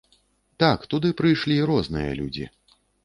[0.63, 2.49] Так, туды прыйшлі розныя людзі.